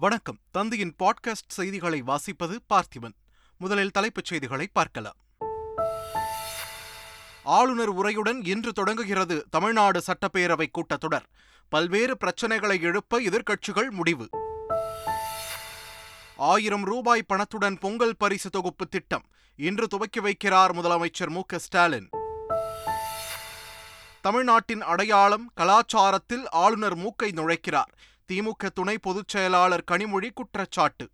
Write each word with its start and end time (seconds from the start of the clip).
வணக்கம். 0.00 0.38
தந்தையின் 0.50 0.94
பாட்காஸ்ட் 0.98 1.48
செய்திகளை 1.48 2.02
வாசிப்பது 2.02 2.56
பார்த்திபன். 2.74 3.14
முதலில் 3.56 3.90
தலைப்புச் 3.90 4.24
செய்திகளை 4.24 4.68
பார்க்கலாம். 4.72 5.16
ஆளுநர் 7.42 7.94
உரையுடன் 7.94 8.46
இன்று 8.46 8.72
தொடங்குகிறது 8.72 9.46
தமிழ்நாடு 9.50 10.02
சட்டப்பேரவை 10.06 10.66
கூட்டத்தொடர். 10.70 11.24
பல்வேறு 11.68 12.16
பிரச்சனைகளை 12.20 12.80
எழுப்ப 12.80 13.20
எதிர்க்கட்சிகள் 13.20 13.90
முடிவு. 13.90 14.28
ஆயிரம் 16.36 16.84
ரூபாய் 16.84 17.22
பணத்துடன் 17.22 17.78
பொங்கல் 17.78 18.16
பரிசு 18.16 18.50
தொகுப்பு 18.50 18.86
திட்டம். 18.86 19.24
இன்று 19.56 19.88
துவக்கி 19.88 20.20
வைக்கிறார் 20.20 20.72
முதலமைச்சர் 20.72 21.28
மு 21.28 21.40
ஸ்டாலின். 21.56 22.08
தமிழ்நாட்டின் 24.20 24.82
அடையாளம் 24.82 25.52
கலாச்சாரத்தில் 25.56 26.44
ஆளுநர் 26.50 26.96
மூக்கை 26.96 27.30
நுழைக்கிறார். 27.30 27.92
திமுக 28.32 28.68
துணை 28.74 28.98
பொதுச் 28.98 29.28
செயலாளர் 29.28 29.84
கனிமொழி 29.90 30.30
குற்றச்சாட்டு. 30.34 31.10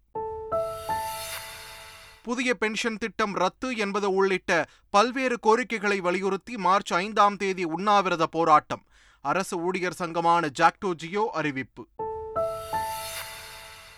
புதிய 2.23 2.55
பென்ஷன் 2.55 2.97
திட்டம் 2.97 3.35
ரத்து 3.35 3.77
என்பது 3.77 4.15
உள்ளிட்ட 4.15 4.67
பல்வேறு 4.91 5.39
கோரிக்கைகளை 5.39 6.01
வலியுறுத்தி 6.01 6.57
மார்ச் 6.57 6.95
ஐந்தாம் 6.95 7.37
தேதி 7.37 7.65
உண்ணாவிரத 7.65 8.27
போராட்டம். 8.27 8.85
அரசு 9.21 9.59
ஊழியர் 9.59 9.97
சங்கமான 9.99 10.49
ஜாக்டோ 10.59 10.95
ஜியோ 10.95 11.31
அறிவிப்பு. 11.33 11.89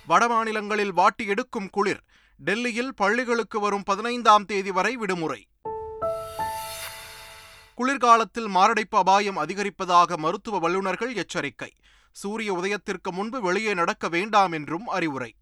வடமாநிலங்களில் 0.08 0.92
வாட்டி 0.92 1.26
எடுக்கும் 1.26 1.70
குளிர். 1.70 2.02
டெல்லியில் 2.36 2.94
பள்ளிகளுக்கு 2.94 3.60
வரும் 3.60 3.82
பதினைந்தாம் 3.82 4.44
தேதி 4.44 4.70
வரை 4.70 4.96
விடுமுறை. 4.96 5.46
குளிர்காலத்தில் 7.78 8.48
மாரடைப்பு 8.48 8.98
அபாயம் 8.98 9.38
அதிகரிப்பதாக 9.38 10.16
மருத்துவ 10.16 10.58
வல்லுநர்கள் 10.58 11.14
எச்சரிக்கை. 11.14 11.72
சூரிய 12.12 12.54
உதயத்திற்கு 12.54 13.12
முன்பு 13.12 13.40
வெளியே 13.40 13.74
நடக்க 13.74 14.08
வேண்டாம் 14.08 14.52
என்றும் 14.52 14.86
அறிவுரை. 14.86 15.34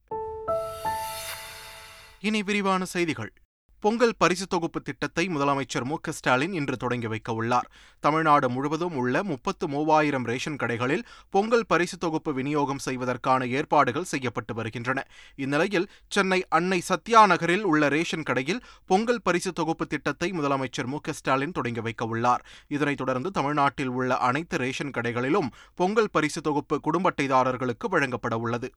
இனி 2.21 2.43
விரிவான 2.43 2.85
செய்திகள். 2.85 3.33
பொங்கல் 3.81 4.15
பரிசு 4.19 4.47
தொகுப்பு 4.47 4.81
திட்டத்தை 4.81 5.29
முதலமைச்சர் 5.29 5.85
மு 5.85 5.97
க 6.01 6.13
ஸ்டாலின் 6.13 6.53
இன்று 6.53 6.77
தொடங்கி 6.77 7.07
வைக்க 7.07 7.33
உள்ளார். 7.33 7.71
தமிழ்நாடு 8.01 8.51
முழுவதும் 8.51 8.97
உள்ள 8.97 9.23
முப்பத்து 9.23 9.69
மூவாயிரம் 9.69 10.25
ரேஷன் 10.25 10.57
கடைகளில் 10.57 11.03
பொங்கல் 11.31 11.67
பரிசு 11.67 11.97
தொகுப்பு 11.97 12.35
விநியோகம் 12.35 12.79
செய்வதற்கான 12.79 13.47
ஏற்பாடுகள் 13.47 14.05
செய்யப்பட்டு 14.05 14.55
வருகின்றன. 14.55 15.07
இந்நிலையில் 15.37 15.89
சென்னை 16.09 16.47
அன்னை 16.49 16.81
சத்யா 16.81 17.27
நகரில் 17.27 17.65
உள்ள 17.65 17.89
ரேஷன் 17.89 18.23
கடையில் 18.23 18.65
பொங்கல் 18.87 19.23
பரிசு 19.23 19.53
தொகுப்பு 19.53 19.87
திட்டத்தை 19.87 20.31
முதலமைச்சர் 20.33 20.87
மு 20.87 21.01
க 21.01 21.13
ஸ்டாலின் 21.13 21.53
தொடங்கி 21.53 21.81
வைக்க 21.81 22.05
உள்ளார். 22.05 22.45
இதனைத் 22.69 22.97
தொடர்ந்து 22.97 23.31
தமிழ்நாட்டில் 23.31 23.89
உள்ள 23.89 24.17
அனைத்து 24.17 24.59
ரேஷன் 24.59 24.91
கடைகளிலும் 24.91 25.51
பொங்கல் 25.75 26.13
பரிசு 26.13 26.41
தொகுப்பு 26.41 26.81
குடும்ப 26.81 27.13
அட்டைதாரர்களுக்கு 27.13 27.89
வழங்கப்பட 27.89 28.39
உள்ளது. 28.39 28.71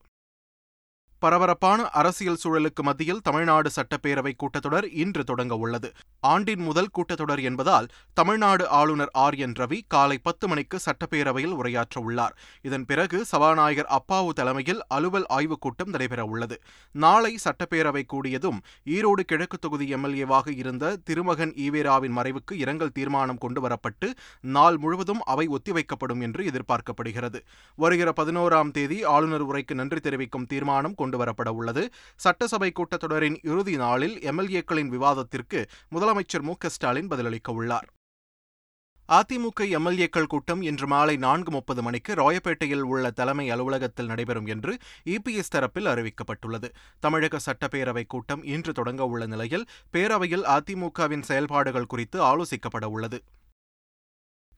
பரபரப்பான 1.19 1.89
அரசியல் 1.89 2.37
சூழலுக்கு 2.43 2.81
மத்தியில் 2.81 3.21
தமிழ்நாடு 3.21 3.69
சட்டப்பேரவை 3.75 4.31
கூட்டத்தொடர் 4.37 4.87
இன்று 4.93 5.23
தொடங்க 5.23 5.55
உள்ளது. 5.55 5.91
ஆண்டின் 6.19 6.59
முதல் 6.59 6.89
கூட்டத்தொடர் 6.91 7.41
என்பதால் 7.41 7.87
தமிழ்நாடு 8.13 8.67
ஆளுநர் 8.67 9.09
ஆர். 9.13 9.35
என். 9.35 9.51
ரவி 9.51 9.81
காலை 9.87 10.17
பத்து 10.17 10.47
மணிக்கு 10.47 10.79
சட்டப்பேரவையில் 10.79 11.55
உரையாற்ற 11.55 11.99
உள்ளார். 11.99 12.37
இதன் 12.61 12.85
பிறகு 12.85 13.25
சபாநாயகர் 13.25 13.87
அப்பாவு 13.89 14.29
தலைமையில் 14.29 14.81
அலுவல் 14.87 15.25
ஆய்வுக் 15.25 15.61
கூட்டம் 15.61 15.89
நடைபெற 15.89 16.23
உள்ளது. 16.23 16.61
நாளை 16.91 17.39
சட்டப்பேரவை 17.43 18.03
கூடியதும் 18.13 18.59
ஈரோடு 18.85 19.19
கிழக்கு 19.25 19.57
தொகுதி 19.57 19.93
எம்எல்ஏவாக 19.93 20.57
இருந்த 20.57 20.97
திருமகன் 21.03 21.53
ஈவேராவின் 21.57 22.15
மறைவுக்கு 22.15 22.51
இரங்கல் 22.51 22.91
தீர்மானம் 22.91 23.37
கொண்டுவரப்பட்டு 23.41 24.13
நாள் 24.41 24.77
முழுவதும் 24.77 25.19
அவை 25.23 25.47
ஒத்திவைக்கப்படும் 25.47 26.21
என்று 26.21 26.43
எதிர்பார்க்கப்படுகிறது. 26.43 27.39
வருகிற 27.75 28.13
பதினோராம் 28.15 28.71
தேதி 28.71 29.03
ஆளுநர் 29.03 29.47
உரைக்கு 29.47 29.73
நன்றி 29.73 29.99
தெரிவிக்கும் 29.99 30.45
தீர்மானம் 30.45 30.95
கொண்டுவரப்பட 31.09 31.49
உள்ளது 31.49 31.85
சட்டசபை 32.15 32.71
கூட்டத்தொடரின் 32.71 33.39
இறுதி 33.43 33.75
நாளில் 33.75 34.17
எம்எல்ஏக்களின் 34.19 34.87
விவாதத்திற்கு 34.87 35.61
முதலமைச்சர் 35.95 36.41
மு 36.41 36.55
ஸ்டாலின் 36.67 37.07
பதிலளிக்க 37.07 37.51
உள்ளார் 37.51 37.87
அதிமுக 39.09 39.65
எம்எல்ஏக்கள் 39.77 40.27
கூட்டம் 40.27 40.61
இன்று 40.61 40.87
மாலை 40.87 41.17
நான்கு 41.17 41.51
முப்பது 41.51 41.81
மணிக்கு 41.81 42.13
ராயப்பேட்டையில் 42.13 42.81
உள்ள 42.81 43.11
தலைமை 43.11 43.49
அலுவலகத்தில் 43.49 44.05
நடைபெறும் 44.05 44.45
என்று 44.45 44.77
இபிஎஸ் 45.05 45.53
தரப்பில் 45.55 45.89
அறிவிக்கப்பட்டுள்ளது. 45.91 46.69
தமிழக 46.99 47.39
சட்டப்பேரவை 47.45 48.03
கூட்டம் 48.07 48.43
இன்று 48.43 48.73
தொடங்க 48.73 49.05
உள்ள 49.05 49.25
நிலையில் 49.25 49.65
பேரவையில் 49.93 50.45
அதிமுகவின் 50.55 51.21
செயல்பாடுகள் 51.21 51.85
குறித்து 51.85 52.19
ஆலோசிக்கப்பட 52.23 52.85
உள்ளது 52.85 53.23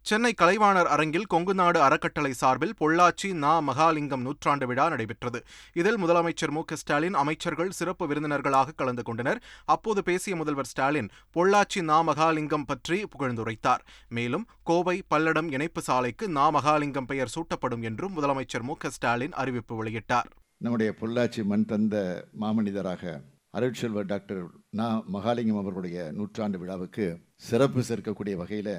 சென்னை 0.05 0.33
கலைவாணர் 0.37 0.89
அரங்கில் 0.93 1.27
கொங்குநாடு 1.33 1.79
அறக்கட்டளை 1.87 2.31
சார்பில் 2.33 2.73
பொள்ளாச்சி 2.79 3.33
நா 3.33 3.51
மகாலிங்கம் 3.61 4.23
நூற்றாண்டு 4.27 4.67
விழா 4.67 4.89
நடைபெற்றது. 4.89 5.39
இதில் 5.73 5.99
முதலமைச்சர் 6.03 6.53
மு 6.55 6.61
ஸ்டாலின் 6.81 7.13
அமைச்சர்கள் 7.13 7.69
சிறப்பு 7.69 8.05
விருந்தினர்களாக 8.07 8.75
கலந்து 8.75 9.03
கொண்டனர். 9.03 9.41
அப்போது 9.65 10.03
பேசிய 10.03 10.35
முதல்வர் 10.35 10.65
ஸ்டாலின் 10.65 11.09
பொள்ளாச்சி 11.35 11.81
நா 11.81 11.97
மகாலிங்கம் 12.03 12.65
பற்றி 12.65 12.97
புகழ்ந்துரைத்தார். 13.13 13.83
மேலும் 14.09 14.47
கோவை 14.63 15.03
பல்லடம் 15.09 15.51
இணைப்பு 15.51 15.81
சாலைக்கு 15.81 16.27
நா 16.29 16.45
மகாலிங்கம் 16.51 17.09
பெயர் 17.11 17.33
சூட்டப்படும் 17.35 17.81
என்றும் 17.81 18.15
முதலமைச்சர் 18.17 18.65
மு 18.69 18.75
ஸ்டாலின் 18.95 19.31
அறிவிப்பு 19.31 19.75
வெளியிட்டார். 19.83 20.29
நம்முடைய 20.57 20.95
பொள்ளாச்சி 21.01 21.43
மண் 21.43 21.65
தந்த 21.65 22.25
மாமனிதராக 22.39 23.13
அருட்செல்வர் 23.59 24.09
டாக்டர் 24.13 24.43
நா 24.79 24.89
மகாலிங்கம் 25.13 25.61
அவர்களுடைய 25.61 26.11
நூற்றாண்டு 26.11 26.57
விழாவுக்கு 26.59 27.05
சிறப்பு 27.35 27.81
சேர்க்கக்கூடிய 27.81 28.35
வகையில் 28.41 28.73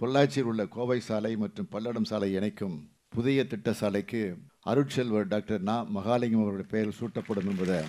பொள்ளாச்சியில் 0.00 0.48
உள்ள 0.50 0.66
கோவை 0.66 1.00
சாலை 1.00 1.36
மற்றும் 1.36 1.68
பல்லடம் 1.72 2.02
சாலை 2.02 2.32
இணைக்கும் 2.32 2.74
புதிய 3.08 3.44
திட்ட 3.44 3.72
சாலைக்கு 3.72 4.36
அருட்செல்வர் 4.66 5.28
டாக்டர் 5.28 5.62
நா. 5.62 5.76
மகாலிங்கம் 5.96 6.42
அவருடைய 6.42 6.66
பெயர் 6.70 6.96
சூட்டப்படும் 6.98 7.48
என்பதை 7.52 7.80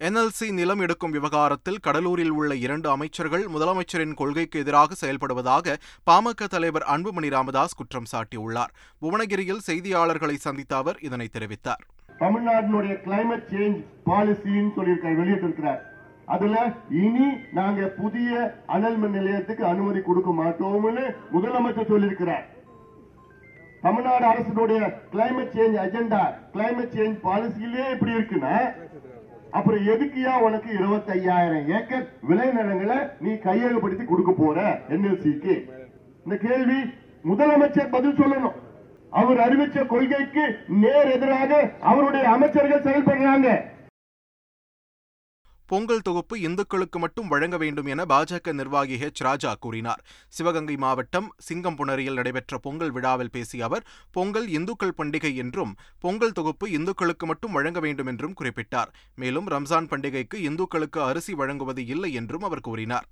என்எல்சி 0.00 0.52
நிலம் 0.52 0.78
எடுக்கும் 0.78 1.10
விவகாரத்தில் 1.10 1.82
கடலூரில் 1.82 2.30
உள்ள 2.30 2.54
இரண்டு 2.54 2.90
அமைச்சர்கள் 2.90 3.44
முதலமைச்சரின் 3.46 4.14
கொள்கைக்கு 4.14 4.58
எதிராக 4.58 4.96
செயல்படுவதாக 5.06 5.76
பாமக 6.10 6.46
தலைவர் 6.46 6.86
அன்புமணி 6.94 7.30
ராமதாஸ் 7.30 7.74
குற்றம் 7.74 8.10
சாட்டியுள்ளார். 8.12 8.74
புவனகிரியில் 9.00 9.64
செய்தியாளர்களை 9.66 10.34
சந்தித்த 10.34 10.76
அவர் 10.76 11.00
இதனை 11.00 11.28
தெரிவித்தார். 11.32 11.84
தமிழ்நாட்டினுடைய 12.18 12.96
கிளைமேட் 13.06 13.48
சேஞ்ச் 13.54 13.80
பாலிசின்னு 14.06 14.74
சொல்லியிருக்காரு 14.76 15.18
வெளியிட்டிருக்கிறார். 15.22 15.82
அதுல 16.26 16.56
இனி 16.90 17.26
நாங்க 17.52 17.86
புதிய 17.86 18.54
அனல் 18.66 18.96
மின் 18.96 19.10
நிலையத்துக்கு 19.10 19.64
அனுமதி 19.64 20.00
கொடுக்க 20.00 20.30
மாட்டோம்னு 20.30 21.04
முதலமைச்சர் 21.34 21.90
சொல்லியிருக்கிறார். 21.92 22.44
தமிழ்நாடு 23.80 24.24
அரசினுடைய 24.32 24.80
climate 25.12 25.54
change 25.56 25.76
agenda 25.84 26.22
climate 26.54 26.94
change 26.96 27.16
பாலிசியிலே 27.26 27.90
இப்படி 27.90 28.12
இருக்குன்னா 28.12 28.54
அப்புறம் 29.50 29.82
எதுக்குயா 29.86 30.32
உனக்கு 30.40 30.70
இருபத்தி 30.72 31.10
ஐயாயிரம் 31.10 31.68
ஏக்கர் 31.68 32.06
விளைநிலங்களை 32.28 32.98
நீ 33.20 33.32
கையகப்படுத்தி 33.32 34.04
கொடுக்க 34.04 34.32
போற 34.32 34.80
என்எல்சிக்கு? 34.88 35.54
இந்த 36.24 36.36
கேள்வி 36.36 36.78
முதலமைச்சர் 37.30 37.90
பதில் 37.90 38.18
சொல்லணும். 38.20 38.56
அவர் 39.10 39.38
அறிவிச்ச 39.38 39.86
கொள்கைக்கு 39.86 40.44
நேர் 40.68 41.12
எதிராக 41.16 41.70
அவருடைய 41.80 42.28
அமைச்சர்கள் 42.28 42.86
செயல்படுறாங்க. 42.88 43.48
பொங்கல் 45.66 46.02
தொகுப்பு 46.02 46.40
இந்துக்களுக்கு 46.40 46.98
மட்டும் 46.98 47.28
வழங்க 47.28 47.56
வேண்டும் 47.56 47.86
என 47.86 48.04
பாஜக 48.04 48.52
நிர்வாகி 48.52 48.96
ஹெச் 48.96 49.22
ராஜா 49.22 49.54
கூறினார். 49.54 50.04
சிவகங்கை 50.28 50.76
மாவட்டம் 50.76 51.34
சிங்கம்புணரியில் 51.48 52.12
நடைபெற்ற 52.12 52.58
பொங்கல் 52.58 52.90
விழாவில் 52.90 53.30
பேசிய 53.30 53.64
அவர் 53.64 53.86
பொங்கல் 54.10 54.48
இந்துக்கள் 54.48 54.94
பண்டிகை 54.98 55.34
என்றும் 55.34 55.76
பொங்கல் 55.98 56.32
தொகுப்பு 56.32 56.70
இந்துக்களுக்கு 56.70 57.26
மட்டும் 57.26 57.52
வழங்க 57.52 57.80
வேண்டும் 57.80 58.06
என்றும் 58.06 58.34
குறிப்பிட்டார். 58.40 58.92
மேலும் 59.14 59.48
ரம்ஜான் 59.48 59.90
பண்டிகைக்கு 59.90 60.34
இந்துக்களுக்கு 60.34 61.02
அரிசி 61.02 61.34
வழங்குவது 61.34 61.86
இல்லை 61.86 62.12
என்றும் 62.12 62.42
அவர் 62.42 62.60
கூறினார். 62.60 63.08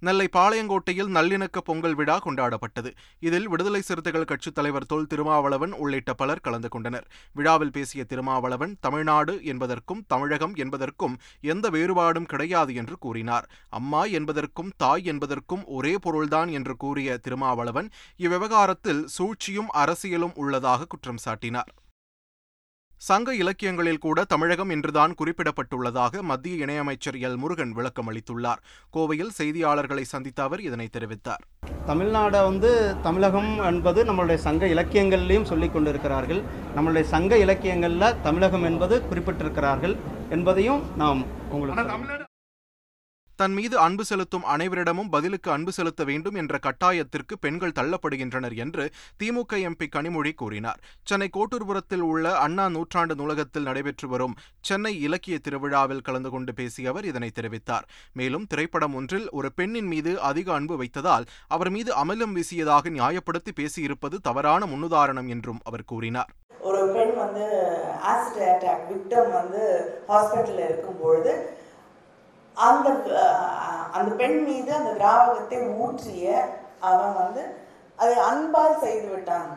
நெல்லை 0.00 0.28
பாளையங்கோட்டையில் 0.36 1.10
நல்லிணக்க 1.16 1.58
பொங்கல் 1.64 1.94
விழா 1.94 2.16
கொண்டாடப்பட்டது. 2.18 2.90
இதில் 3.20 3.48
விடுதலை 3.48 3.80
சிறுத்தைகள் 3.80 4.24
கட்சித் 4.24 4.54
தலைவர் 4.54 4.86
தொல் 4.86 5.06
திருமாவளவன் 5.06 5.72
உள்ளிட்ட 5.72 6.14
பலர் 6.14 6.40
கலந்து 6.40 6.68
கொண்டனர். 6.68 7.06
விழாவில் 7.32 7.70
பேசிய 7.70 8.04
திருமாவளவன் 8.04 8.76
தமிழ்நாடு 8.80 9.44
என்பதற்கும் 9.44 10.04
தமிழகம் 10.06 10.54
என்பதற்கும் 10.54 11.18
எந்த 11.40 11.70
வேறுபாடும் 11.70 12.30
கிடையாது 12.32 12.74
என்று 12.74 12.98
கூறினார். 12.98 13.48
அம்மா 13.70 14.04
என்பதற்கும் 14.04 14.72
தாய் 14.76 15.04
என்பதற்கும் 15.04 15.64
ஒரே 15.66 15.98
பொருள்தான் 15.98 16.48
என்று 16.48 16.76
கூறிய 16.76 17.18
திருமாவளவன் 17.18 17.90
இவ்விவகாரத்தில் 18.18 19.04
சூழ்ச்சியும் 19.18 19.70
அரசியலும் 19.74 20.34
உள்ளதாக 20.34 20.84
குற்றம் 20.84 21.22
சாட்டினார். 21.24 21.70
சங்க 23.08 23.34
இலக்கியங்களில் 23.34 23.98
கூட 23.98 24.24
தமிழகம் 24.24 24.68
என்றுதான் 24.68 25.12
குறிப்பிடப்பட்டுள்ளதாக 25.20 26.20
மத்திய 26.20 26.66
இணையமைச்சர் 26.66 27.16
எல். 27.26 27.36
முருகன் 27.36 27.72
விளக்கம் 27.72 28.08
அளித்துள்ளார். 28.10 28.60
கோவையில் 28.96 29.32
செய்தியாளர்களை 29.38 30.04
சந்தித்த 30.12 30.42
அவர் 30.42 30.60
இதனை 30.60 30.88
தெரிவித்தார். 30.96 31.42
தமிழ்நாடை 31.86 32.42
வந்து 32.48 32.94
தமிழகம் 33.02 33.50
என்பது 33.64 34.04
நம்மளுடைய 34.04 34.34
சங்க 34.34 34.66
இலக்கியங்கள்லையும் 34.66 35.48
சொல்லிக் 35.52 35.72
கொண்டிருக்கிறார்கள். 35.72 36.42
நம்மளுடைய 36.76 37.02
சங்க 37.14 37.38
இலக்கியங்களில் 37.38 38.20
தமிழகம் 38.22 38.64
என்பது 38.64 39.02
குறிப்பிட்டிருக்கிறார்கள் 39.10 39.96
என்பதையும் 40.30 40.82
நாம் 40.96 41.22
உங்களுக்கு 41.50 42.19
தன் 43.40 43.54
மீது 43.58 43.76
அன்பு 43.84 44.04
செலுத்தும் 44.04 44.46
அனைவரிடமும் 44.54 45.10
பதிலுக்கு 45.12 45.48
அன்பு 45.50 45.72
செலுத்த 45.76 46.02
வேண்டும் 46.08 46.38
என்ற 46.40 46.54
கட்டாயத்திற்கு 46.66 47.34
பெண்கள் 47.44 47.74
தள்ளப்படுகின்றனர் 47.78 48.56
என்று 48.64 48.84
திமுக 49.20 49.60
எம்பி 49.68 49.86
கனிமொழி 49.94 50.32
கூறினார். 50.40 50.80
சென்னை 51.08 51.28
கோட்டூர்புரத்தில் 51.36 52.04
உள்ள 52.08 52.32
அண்ணா 52.44 52.66
நூற்றாண்டு 52.74 53.14
நூலகத்தில் 53.20 53.66
நடைபெற்று 53.68 54.08
வரும் 54.08 54.34
சென்னை 54.70 54.92
இலக்கிய 55.06 55.38
திருவிழாவில் 55.46 56.04
கலந்து 56.08 56.32
கொண்டு 56.34 56.54
பேசிய 56.58 56.90
அவர் 56.92 57.08
இதனை 57.10 57.30
தெரிவித்தார். 57.38 57.86
மேலும் 58.20 58.44
திரைப்படம் 58.52 58.96
ஒன்றில் 59.00 59.26
ஒரு 59.38 59.50
பெண்ணின் 59.60 59.90
மீது 59.92 60.12
அதிக 60.30 60.52
அன்பு 60.58 60.76
வைத்ததால் 60.82 61.26
அவர் 61.56 61.70
மீது 61.76 61.92
அமலம் 62.02 62.36
வீசியதாக 62.38 62.92
நியாயப்படுத்தி 62.98 63.54
பேசியிருப்பது 63.60 64.18
தவறான 64.28 64.68
முன்னுதாரணம் 64.72 65.30
என்றும் 65.36 65.62
அவர் 65.70 65.88
கூறினார். 65.92 66.30
ஒரு 66.68 66.80
பெண் 66.94 67.14
வந்து 67.22 67.46
ஆசிட் 68.12 68.42
அட்டாக் 68.50 68.84
விக்டம் 68.90 69.32
வந்து 69.38 69.62
ஹாஸ்பிட்டலில் 70.08 70.66
இருக்கும்பொழுது 70.68 71.32
அந்த 72.56 72.88
அந்த 73.96 74.10
பெண் 74.20 74.38
மீது 74.46 74.70
அந்த 74.78 74.90
திராவகத்தை 74.98 75.58
ஊற்றிய 75.84 76.26
அவன் 76.90 77.14
வந்து 77.22 77.42
அதை 77.98 78.14
அன்பால் 78.30 78.82
செய்து 78.84 79.08
விட்டான். 79.14 79.50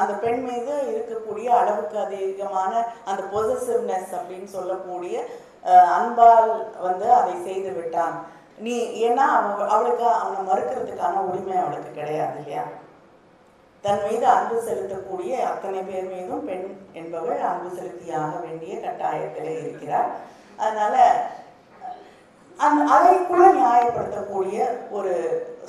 அந்த 0.00 0.12
பெண் 0.22 0.40
மீது 0.46 0.72
இருக்கக்கூடிய 0.92 1.48
அளவுக்கு 1.60 1.96
அதிகமான 2.04 2.72
அந்த 3.10 3.22
பொசசிவ்னஸ் 3.34 4.14
அப்படின்னு 4.18 4.48
சொல்லக்கூடிய 4.56 5.16
அன்பால் 5.98 6.50
வந்து 6.86 7.06
அதை 7.18 7.34
செய்து 7.48 7.70
விட்டான். 7.76 8.16
நீ 8.64 8.74
ஏன்னா 9.06 9.24
அவ 9.36 9.66
அவளுக்கு 9.74 10.06
அவனை 10.22 10.40
மறுக்கிறதுக்கான 10.48 11.22
உரிமை 11.30 11.56
அவளுக்கு 11.62 11.90
கிடையாது 11.90 12.36
இல்லையா? 12.40 12.64
தன் 13.84 14.04
மீது 14.06 14.26
அன்பு 14.34 14.56
செலுத்தக்கூடிய 14.66 15.32
அத்தனை 15.48 15.80
பேர் 15.88 16.12
மீதும் 16.12 16.44
பெண் 16.48 16.68
என்பவள் 17.00 17.40
அன்பு 17.48 17.70
செலுத்தியாக 17.78 18.34
வேண்டிய 18.44 18.74
கட்டாயத்தில் 18.84 19.50
இருக்கிறார் 19.62 20.10
அதனால 20.58 20.94
அந் 22.58 22.80
அதை 22.96 23.14
கூட 23.28 23.44
நியாயப்படுத்தக்கூடிய 23.60 24.58
ஒரு 24.98 25.14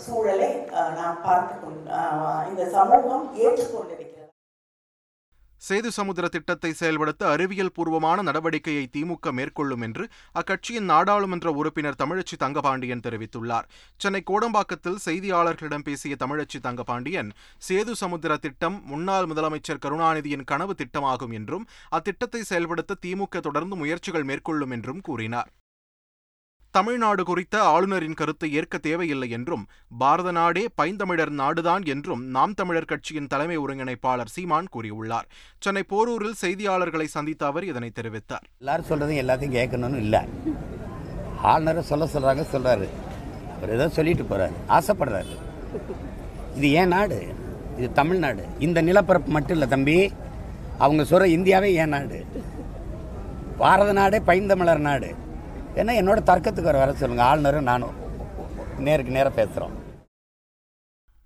சூழலை 0.06 0.52
நாம் 1.00 1.22
பார்த்து 1.24 1.72
இந்த 2.50 2.64
சமூகம் 2.76 3.26
ஏற்றுக்கொண்டிருக்கிறது. 3.44 4.12
சேது 5.62 5.90
சமுத்திர 5.98 6.26
திட்டத்தை 6.34 6.70
செயல்படுத்த 6.80 7.24
அறிவியல் 7.34 7.72
பூர்வமான 7.76 8.24
நடவடிக்கையை 8.28 8.84
திமுக 8.96 9.32
மேற்கொள்ளும் 9.38 9.84
என்று 9.88 10.04
அக்கட்சியின் 10.40 10.90
நாடாளுமன்ற 10.92 11.52
உறுப்பினர் 11.60 12.00
தமிழச்சி 12.02 12.36
தங்கபாண்டியன் 12.44 13.04
தெரிவித்துள்ளார். 13.08 13.68
சென்னை 14.04 14.22
கோடம்பாக்கத்தில் 14.32 15.02
செய்தியாளர்களிடம் 15.08 15.86
பேசிய 15.88 16.16
தமிழச்சி 16.24 16.60
தங்கபாண்டியன் 16.68 17.32
சேது 17.68 17.96
சமுத்திர 18.04 18.38
திட்டம் 18.46 18.78
முன்னாள் 18.92 19.30
முதலமைச்சர் 19.34 19.84
கருணாநிதியின் 19.86 20.48
கனவு 20.54 20.76
திட்டமாகும் 20.82 21.36
என்றும் 21.40 21.68
அத்திட்டத்தை 22.00 22.44
செயல்படுத்த 22.52 23.02
திமுக 23.06 23.42
தொடர்ந்து 23.50 23.78
முயற்சிகள் 23.84 24.30
மேற்கொள்ளும் 24.32 24.76
என்றும் 24.78 25.04
கூறினார். 25.10 25.52
தமிழ்நாடு 26.76 27.24
குறித்த 27.24 27.56
ஆளுநரின் 27.74 28.18
கருத்தை 28.20 28.48
ஏற்க 28.60 28.78
தேவையில்லை 28.78 29.28
என்றும் 29.30 29.62
பாரத 30.02 30.30
நாடே 30.38 30.64
பைந்தமிழர் 30.80 31.32
நாடுதான் 31.42 31.84
என்றும் 31.94 32.24
நாம் 32.36 32.54
தமிழர் 32.54 32.88
கட்சியின் 32.92 33.30
தலைமை 33.34 33.58
ஒருங்கிணைப்பாளர் 33.58 34.32
சீமான் 34.36 34.68
கூறியுள்ளார். 34.74 35.28
சென்னை 35.60 35.84
போரூரில் 35.92 36.38
செய்தியாளர்களை 36.42 37.08
சந்தித்த 37.16 37.46
அவர் 37.46 37.66
இதனை 37.72 37.92
தெரிவித்தார். 38.00 38.46
எல்லாரும் 38.62 38.90
சொல்றதையும் 38.90 39.22
எல்லாத்தையும் 39.24 39.56
கேட்கணும்னு 39.58 40.02
இல்லை. 40.06 40.22
ஆளுநரை 41.52 41.84
சொல்ல 41.92 42.10
சொல்கிறாங்க 42.14 42.46
சொல்கிறாரு 42.54 42.90
அவர் 43.56 43.74
ஏதோ 43.78 43.88
சொல்லிட்டு 43.98 44.26
போகிறாரு 44.32 44.56
ஆசைப்படுறாரு. 44.78 45.36
இது 46.58 46.70
ஏன் 46.82 46.94
நாடு? 46.96 47.20
இது 47.78 47.90
தமிழ்நாடு 47.92 48.46
இந்த 48.68 48.82
நிலப்பரப்பு 48.90 49.32
மட்டும் 49.38 49.58
இல்லை 49.58 49.70
தம்பி. 49.76 49.98
அவங்க 50.86 51.04
சொல்கிற 51.12 51.28
இந்தியாவே 51.38 51.70
ஏன் 51.84 51.96
நாடு? 51.98 52.20
பாரத 53.62 53.92
நாடே 54.02 54.20
பைந்தமிழர் 54.30 54.88
நாடு. 54.90 55.12
ஏன்னா 55.82 55.94
என்னோட 56.02 56.20
தர்க்கத்துக்கு 56.30 56.70
வர 56.70 56.80
வர 56.82 56.92
சொல்லுங்கள் 57.00 57.30
ஆளுநரும் 57.30 57.70
நானும் 57.72 57.96
நேருக்கு 58.86 59.16
நேராக 59.18 59.34
பேசுகிறோம் 59.40 59.74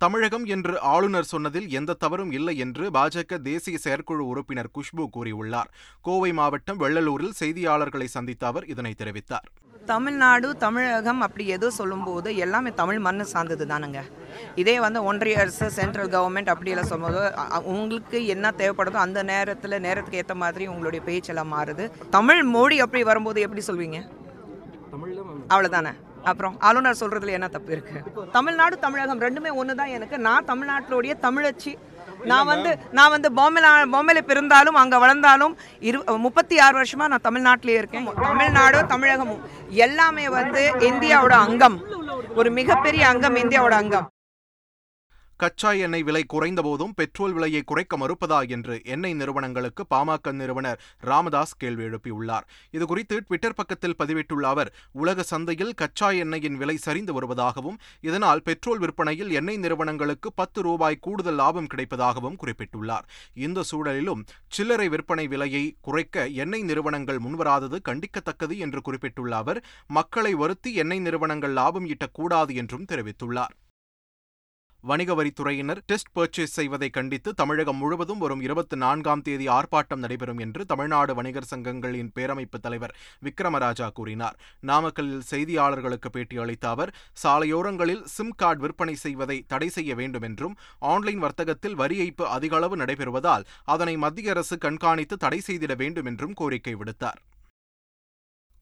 தமிழகம் 0.01 0.45
என்று 0.55 0.73
ஆளுநர் 0.91 1.29
சொன்னதில் 1.31 1.67
எந்த 1.77 1.95
தவறும் 2.03 2.31
இல்லை 2.37 2.53
என்று 2.65 2.83
பாஜக 2.97 3.37
தேசிய 3.47 3.77
செயற்குழு 3.85 4.23
உறுப்பினர் 4.31 4.69
குஷ்பு 4.75 5.05
கூறியுள்ளார். 5.15 5.69
கோவை 6.07 6.31
மாவட்டம் 6.37 6.79
வெள்ளலூரில் 6.83 7.35
செய்தியாளர்களை 7.39 8.07
சந்தித்த 8.13 8.43
அவர் 8.51 8.67
இதனை 8.73 8.91
தெரிவித்தார். 9.01 9.47
தமிழ்நாடு 9.91 10.47
தமிழகம் 10.63 11.21
அப்படி 11.25 11.45
ஏதோ 11.55 11.67
சொல்லும்போது 11.79 12.29
எல்லாமே 12.45 12.71
தமிழ் 12.81 12.99
மண்ணு 13.07 13.25
சார்ந்தது 13.33 13.65
தானுங்க. 13.71 14.01
இதே 14.61 14.75
வந்து 14.85 14.99
ஒன்றிய 15.09 15.41
அரசு 15.43 15.67
சென்ட்ரல் 15.79 16.11
கவர்மெண்ட் 16.15 16.51
அப்படியெல்லாம் 16.53 16.89
சொல்லும்போது 16.91 17.21
உங்களுக்கு 17.73 18.19
என்ன 18.35 18.53
தேவைப்படுதோ 18.61 18.99
அந்த 19.07 19.21
நேரத்தில் 19.31 19.83
நேரத்துக்கு 19.87 20.21
ஏற்ற 20.23 20.35
மாதிரி 20.43 20.67
உங்களுடைய 20.73 21.03
பேச்செல்லாம் 21.09 21.53
மாறுது. 21.55 21.85
தமிழ் 22.17 22.41
மொழி 22.55 22.79
அப்படி 22.85 23.03
வரும்போது 23.11 23.45
எப்படி 23.47 23.63
சொல்வீங்க? 23.69 23.99
அவ்வளோதானே 25.53 25.93
அப்புறம் 26.29 26.55
ஆளுநர் 26.67 26.99
சொல்றதுல 26.99 27.35
என்ன 27.37 27.47
தப்பு 27.53 27.71
இருக்கு? 27.75 27.99
தமிழ்நாடு 28.31 28.75
தமிழகம் 28.85 29.21
ரெண்டுமே 29.25 29.51
ஒன்று 29.59 29.73
தான் 29.81 29.93
எனக்கு. 29.97 30.17
நான் 30.27 30.47
தமிழ்நாட்டிலுடைய 30.51 31.13
தமிழச்சி. 31.25 31.71
நான் 32.31 32.49
வந்து 32.51 32.71
நான் 32.97 33.13
வந்து 33.13 33.29
பொம்மையில 33.37 33.67
பொம்மையில 33.93 34.21
பிறந்தாலும் 34.29 34.79
அங்கே 34.81 34.97
வளர்ந்தாலும் 35.03 35.53
இரு 35.89 35.99
முப்பத்தி 36.25 36.55
ஆறு 36.65 36.75
வருஷமா 36.81 37.05
நான் 37.13 37.25
தமிழ்நாட்டிலே 37.27 37.77
இருக்கேன். 37.81 38.07
தமிழ்நாடும் 38.27 38.91
தமிழகமும் 38.93 39.43
எல்லாமே 39.85 40.25
வந்து 40.37 40.63
இந்தியாவோட 40.89 41.35
அங்கம். 41.47 41.77
ஒரு 42.39 42.51
மிகப்பெரிய 42.59 43.03
அங்கம் 43.11 43.39
இந்தியாவோட 43.43 43.77
அங்கம். 43.83 44.07
கச்சா 45.41 45.69
எண்ணெய் 45.83 46.03
விலை 46.07 46.21
குறைந்தபோதும் 46.33 46.93
பெட்ரோல் 46.95 47.33
விலையை 47.35 47.59
குறைக்க 47.65 47.97
மறுப்பதா 47.97 48.39
என்று 48.55 48.81
எண்ணெய் 48.93 49.13
நிறுவனங்களுக்கு 49.13 49.83
பாமக 49.93 50.31
நிறுவனர் 50.31 50.81
ராமதாஸ் 51.09 51.53
கேள்வி 51.57 51.83
எழுப்பியுள்ளார். 51.83 52.45
இதுகுறித்து 52.77 53.17
ட்விட்டர் 53.27 53.55
பக்கத்தில் 53.59 53.95
பதிவிட்டுள்ள 53.99 54.47
அவர் 54.53 54.71
உலக 55.01 55.23
சந்தையில் 55.23 55.71
கச்சா 55.73 56.09
எண்ணெயின் 56.23 56.57
விலை 56.63 56.75
சரிந்து 56.77 57.13
வருவதாகவும் 57.17 57.77
இதனால் 58.01 58.41
பெட்ரோல் 58.41 58.77
விற்பனையில் 58.77 59.31
எண்ணெய் 59.31 59.61
நிறுவனங்களுக்கு 59.65 60.33
பத்து 60.33 60.61
ரூபாய் 60.61 60.99
கூடுதல் 61.07 61.39
லாபம் 61.41 61.71
கிடைப்பதாகவும் 61.75 62.37
குறிப்பிட்டுள்ளார். 62.43 63.07
இந்த 63.47 63.63
சூழலிலும் 63.71 64.25
சில்லறை 64.49 64.89
விற்பனை 64.89 65.27
விலையை 65.27 65.63
குறைக்க 65.81 66.27
எண்ணெய் 66.27 66.67
நிறுவனங்கள் 66.71 67.23
முன்வராதது 67.27 67.79
கண்டிக்கத்தக்கது 67.89 68.57
என்று 68.57 68.81
குறிப்பிட்டுள்ள 68.81 69.35
அவர் 69.37 69.61
மக்களை 69.87 70.35
வருத்தி 70.43 70.73
எண்ணெய் 70.73 71.05
நிறுவனங்கள் 71.07 71.57
லாபம் 71.61 71.89
ஈட்டக்கூடாது 71.95 72.53
என்றும் 72.55 72.87
தெரிவித்துள்ளார். 72.93 73.55
வணிக 74.83 75.13
வரித்துறையினர் 75.19 75.79
டெஸ்ட் 75.85 76.11
பர்ச்சேஸ் 76.17 76.53
செய்வதை 76.57 76.87
கண்டித்து 76.89 77.29
தமிழகம் 77.33 77.79
முழுவதும் 77.81 78.17
வரும் 78.17 78.41
இருபத்தி 78.41 78.75
நான்காம் 78.83 79.21
தேதி 79.21 79.45
ஆர்ப்பாட்டம் 79.55 80.01
நடைபெறும் 80.03 80.39
என்று 80.45 80.61
தமிழ்நாடு 80.65 81.13
வணிகர் 81.17 81.47
சங்கங்களின் 81.49 82.11
பேரமைப்பு 82.15 82.59
தலைவர் 82.65 82.93
விக்ரமராஜா 83.25 83.87
கூறினார். 83.97 84.37
நாமக்கல்லில் 84.69 85.27
செய்தியாளர்களுக்கு 85.31 86.11
பேட்டியளித்த 86.15 86.67
அவர் 86.73 86.93
சாலையோரங்களில் 87.23 88.03
சிம் 88.15 88.33
கார்டு 88.35 88.63
விற்பனை 88.65 88.95
செய்வதை 89.05 89.37
தடை 89.47 89.69
செய்ய 89.77 89.95
வேண்டும் 89.95 90.27
என்றும் 90.29 90.57
ஆன்லைன் 90.93 91.23
வர்த்தகத்தில் 91.25 91.79
வரி 91.81 91.97
ஏய்ப்பு 92.05 92.27
அதிகளவு 92.37 92.77
நடைபெறுவதால் 92.83 93.47
அதனை 93.75 93.97
மத்திய 94.05 94.31
அரசு 94.31 94.57
கண்காணித்து 94.57 95.17
தடை 95.17 95.41
செய்திட 95.47 95.75
வேண்டும் 95.75 96.05
என்றும் 96.05 96.37
கோரிக்கை 96.41 96.75
விடுத்தார். 96.75 97.19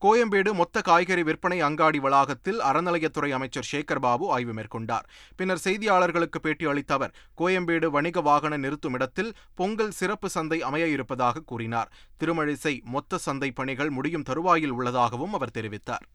கோயம்பேடு 0.04 0.54
மொத்த 0.54 0.82
காய்கறி 0.82 1.24
விற்பனை 1.24 1.62
அங்காடி 1.62 2.00
வளாகத்தில் 2.00 2.60
அறநிலையத்துறை 2.62 3.30
அமைச்சர் 3.30 3.68
சேகர் 3.72 4.00
பாபு 4.00 4.32
ஆய்வு 4.32 4.54
மேற்கொண்டார். 4.54 5.06
பின்னர் 5.36 5.62
செய்தியாளர்களுக்கு 5.64 6.40
பேட்டி 6.42 6.66
அளித்த 6.66 6.94
அவர் 6.94 7.16
கோயம்பேடு 7.38 7.86
வணிக 7.86 8.22
வாகன 8.22 8.58
நிறுத்தும் 8.58 8.94
இடத்தில் 8.94 9.34
பொங்கல் 9.56 9.92
சிறப்பு 9.92 10.30
சந்தை 10.30 10.62
அமைய 10.62 10.88
இருப்பதாக 10.88 11.44
கூறினார். 11.46 11.92
திருமழிசை 12.20 12.84
மொத்த 12.84 13.18
சந்தை 13.18 13.52
பணிகள் 13.52 13.90
முடியும் 13.90 14.24
தருவாயில் 14.24 14.72
உள்ளதாகவும் 14.72 15.34
அவர் 15.34 15.56
தெரிவித்தார். 15.58 16.06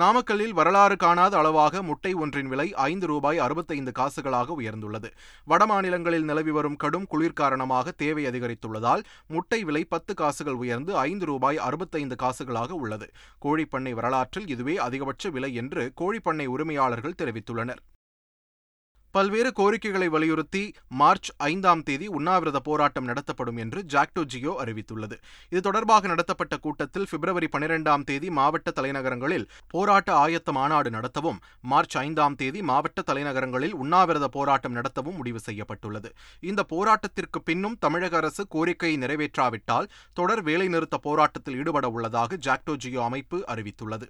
நாமக்கல்லில் 0.00 0.52
வரலாறு 0.52 0.96
காணாத 0.96 1.34
அளவாக 1.38 1.82
முட்டை 1.82 2.10
ஒன்றின் 2.14 2.48
விலை 2.48 2.66
ஐந்து 2.74 3.06
ரூபாய் 3.06 3.38
அறுபத்தைந்து 3.38 3.92
காசுகளாக 3.98 4.56
உயர்ந்துள்ளது. 4.60 5.08
வடமாநிலங்களில் 5.50 6.26
நிலவி 6.30 6.50
வரும் 6.50 6.76
கடும் 6.76 7.06
குளிர் 7.06 7.38
காரணமாக 7.40 7.94
தேவை 8.02 8.24
அதிகரித்துள்ளதால் 8.26 9.04
முட்டை 9.28 9.64
விலை 9.64 9.84
பத்து 9.84 10.14
காசுகள் 10.14 10.60
உயர்ந்து 10.62 10.96
ஐந்து 10.96 11.26
ரூபாய் 11.26 11.58
அறுபத்தைந்து 11.58 12.16
காசுகளாக 12.22 12.70
உள்ளது. 12.82 13.08
கோழிப்பண்ணை 13.44 13.92
வரலாற்றில் 13.92 14.48
இதுவே 14.48 14.76
அதிகபட்ச 14.76 15.30
விலை 15.30 15.54
என்று 15.54 15.92
கோழிப்பண்ணை 16.00 16.46
உரிமையாளர்கள் 16.46 17.20
தெரிவித்துள்ளனர். 17.22 17.82
பல்வேறு 19.16 19.50
கோரிக்கைகளை 19.52 20.06
வலியுறுத்தி 20.14 20.62
மார்ச் 21.00 21.28
ஐந்தாம் 21.36 21.82
தேதி 21.82 22.06
உண்ணாவிரத 22.16 22.58
போராட்டம் 22.66 23.06
நடத்தப்படும் 23.10 23.56
என்று 23.56 23.80
ஜாக்டோ 23.92 24.22
ஜியோ 24.32 24.52
அறிவித்துள்ளது. 24.64 25.16
இது 25.50 25.60
தொடர்பாக 25.60 26.06
நடத்தப்பட்ட 26.06 26.56
கூட்டத்தில் 26.56 27.06
பிப்ரவரி 27.10 27.48
பனிரெண்டாம் 27.52 28.04
தேதி 28.04 28.30
மாவட்ட 28.30 28.72
தலைநகரங்களில் 28.80 29.46
போராட்ட 29.68 30.10
ஆயத்த 30.24 30.52
மாநாடு 30.52 30.90
நடத்தவும் 30.90 31.38
மார்ச் 31.72 31.96
ஐந்தாம் 31.96 32.36
தேதி 32.42 32.62
மாவட்ட 32.62 33.04
தலைநகரங்களில் 33.12 33.74
உண்ணாவிரத 33.84 34.28
போராட்டம் 34.28 34.76
நடத்தவும் 34.76 35.18
முடிவு 35.20 35.40
செய்யப்பட்டுள்ளது. 35.40 36.10
இந்த 36.40 36.64
போராட்டத்திற்கு 36.74 37.40
பின்னும் 37.44 37.78
தமிழக 37.78 38.16
அரசு 38.16 38.44
கோரிக்கையை 38.48 38.98
நிறைவேற்றாவிட்டால் 39.06 39.90
தொடர் 40.12 40.44
வேலைநிறுத்த 40.44 40.98
போராட்டத்தில் 41.08 41.58
ஈடுபட 41.62 41.88
உள்ளதாக 41.88 42.38
ஜாக்டோ 42.48 42.76
ஜியோ 42.76 43.02
அமைப்பு 43.04 43.44
அறிவித்துள்ளது. 43.54 44.08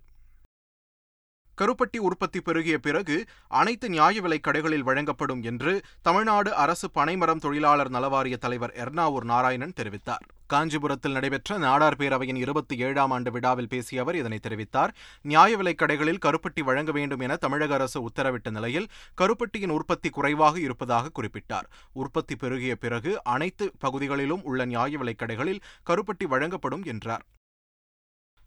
கருப்பட்டி 1.62 1.98
உற்பத்தி 1.98 2.40
பெருகிய 2.40 2.78
பிறகு 2.78 3.24
அனைத்து 3.48 3.88
நியாய 3.88 4.20
விலைக் 4.20 4.46
கடைகளில் 4.48 4.82
வழங்கப்படும் 4.82 5.42
என்று 5.42 5.82
தமிழ்நாடு 6.02 6.54
அரசு 6.54 6.90
பனைமரம் 6.90 7.38
தொழிலாளர் 7.38 7.90
நலவாரிய 7.90 8.36
தலைவர் 8.36 8.72
எர்ணாவூர் 8.76 9.24
நாராயணன் 9.24 9.72
தெரிவித்தார். 9.76 10.24
காஞ்சிபுரத்தில் 10.46 11.12
நடைபெற்ற 11.12 11.58
நாடார் 11.58 11.96
பேரவையின் 11.98 12.36
இருபத்தி 12.36 12.78
ஏழாம் 12.78 13.10
ஆண்டு 13.10 13.30
விழாவில் 13.30 13.68
பேசிய 13.68 14.00
அவர் 14.00 14.16
இதனை 14.16 14.40
தெரிவித்தார். 14.48 14.88
நியாய 15.22 15.56
விலைக் 15.56 15.82
கடைகளில் 15.82 16.20
கருப்பட்டி 16.26 16.60
வழங்க 16.60 16.92
வேண்டும் 16.92 17.20
என 17.20 17.36
தமிழக 17.36 17.74
அரசு 17.74 18.08
உத்தரவிட்ட 18.08 18.50
நிலையில் 18.50 18.88
கருப்பட்டியின் 19.14 19.70
உற்பத்தி 19.70 20.08
குறைவாக 20.08 20.60
இருப்பதாக 20.60 21.10
குறிப்பிட்டார். 21.20 21.64
உற்பத்தி 21.92 22.36
பெருகிய 22.36 22.76
பிறகு 22.76 23.24
அனைத்து 23.24 23.72
பகுதிகளிலும் 23.78 24.44
உள்ள 24.44 24.64
நியாய 24.64 24.98
விலைக் 24.98 25.22
கடைகளில் 25.22 25.60
கருப்பட்டி 25.90 26.24
வழங்கப்படும் 26.28 26.82
என்றார். 26.82 27.24